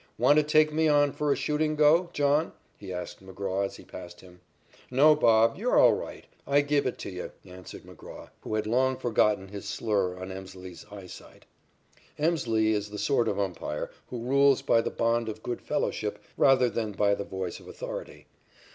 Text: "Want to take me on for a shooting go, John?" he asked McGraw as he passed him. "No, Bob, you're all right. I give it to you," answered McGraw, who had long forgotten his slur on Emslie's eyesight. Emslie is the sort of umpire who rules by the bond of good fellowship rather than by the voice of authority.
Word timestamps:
"Want 0.17 0.37
to 0.37 0.43
take 0.43 0.73
me 0.73 0.87
on 0.87 1.11
for 1.13 1.31
a 1.31 1.35
shooting 1.35 1.75
go, 1.75 2.09
John?" 2.11 2.53
he 2.75 2.91
asked 2.91 3.23
McGraw 3.23 3.63
as 3.63 3.75
he 3.75 3.83
passed 3.83 4.21
him. 4.21 4.41
"No, 4.89 5.13
Bob, 5.13 5.57
you're 5.57 5.77
all 5.77 5.93
right. 5.93 6.25
I 6.47 6.61
give 6.61 6.87
it 6.87 6.97
to 7.01 7.11
you," 7.11 7.31
answered 7.45 7.83
McGraw, 7.83 8.31
who 8.39 8.55
had 8.55 8.65
long 8.65 8.97
forgotten 8.97 9.49
his 9.49 9.67
slur 9.69 10.17
on 10.17 10.31
Emslie's 10.31 10.87
eyesight. 10.91 11.45
Emslie 12.17 12.71
is 12.73 12.89
the 12.89 12.97
sort 12.97 13.27
of 13.27 13.39
umpire 13.39 13.91
who 14.07 14.23
rules 14.23 14.63
by 14.63 14.81
the 14.81 14.89
bond 14.89 15.29
of 15.29 15.43
good 15.43 15.61
fellowship 15.61 16.17
rather 16.35 16.67
than 16.67 16.93
by 16.93 17.13
the 17.13 17.23
voice 17.23 17.59
of 17.59 17.67
authority. 17.67 18.25